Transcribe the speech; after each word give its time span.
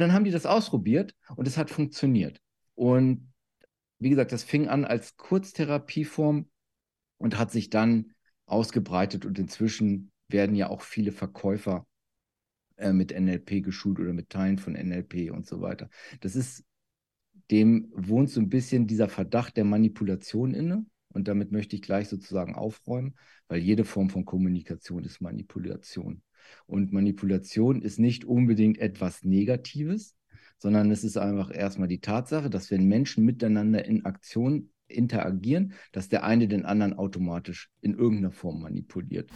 dann 0.00 0.12
haben 0.12 0.24
die 0.24 0.30
das 0.30 0.46
ausprobiert 0.46 1.14
und 1.36 1.46
es 1.46 1.56
hat 1.56 1.70
funktioniert. 1.70 2.40
Und 2.74 3.32
wie 3.98 4.10
gesagt, 4.10 4.32
das 4.32 4.42
fing 4.42 4.68
an 4.68 4.84
als 4.84 5.16
Kurztherapieform 5.16 6.50
und 7.18 7.38
hat 7.38 7.50
sich 7.50 7.70
dann 7.70 8.12
ausgebreitet 8.46 9.24
und 9.24 9.38
inzwischen 9.38 10.10
werden 10.28 10.56
ja 10.56 10.68
auch 10.68 10.82
viele 10.82 11.12
Verkäufer 11.12 11.86
äh, 12.76 12.92
mit 12.92 13.12
NLP 13.12 13.62
geschult 13.62 14.00
oder 14.00 14.12
mit 14.12 14.30
Teilen 14.30 14.58
von 14.58 14.74
NLP 14.74 15.30
und 15.30 15.46
so 15.46 15.60
weiter. 15.60 15.88
Das 16.20 16.34
ist, 16.34 16.64
dem 17.50 17.92
wohnt 17.94 18.30
so 18.30 18.40
ein 18.40 18.48
bisschen 18.48 18.86
dieser 18.86 19.08
Verdacht 19.08 19.56
der 19.56 19.64
Manipulation 19.64 20.54
inne. 20.54 20.84
Und 21.08 21.28
damit 21.28 21.52
möchte 21.52 21.76
ich 21.76 21.82
gleich 21.82 22.08
sozusagen 22.08 22.56
aufräumen, 22.56 23.14
weil 23.46 23.60
jede 23.60 23.84
Form 23.84 24.10
von 24.10 24.24
Kommunikation 24.24 25.04
ist 25.04 25.20
Manipulation. 25.20 26.22
Und 26.66 26.92
Manipulation 26.92 27.82
ist 27.82 27.98
nicht 27.98 28.24
unbedingt 28.24 28.78
etwas 28.78 29.24
Negatives, 29.24 30.16
sondern 30.58 30.90
es 30.90 31.04
ist 31.04 31.16
einfach 31.16 31.54
erstmal 31.54 31.88
die 31.88 32.00
Tatsache, 32.00 32.50
dass 32.50 32.70
wenn 32.70 32.86
Menschen 32.86 33.24
miteinander 33.24 33.84
in 33.84 34.04
Aktion 34.04 34.70
interagieren, 34.88 35.72
dass 35.92 36.08
der 36.08 36.24
eine 36.24 36.48
den 36.48 36.64
anderen 36.64 36.94
automatisch 36.94 37.70
in 37.80 37.94
irgendeiner 37.94 38.32
Form 38.32 38.62
manipuliert. 38.62 39.30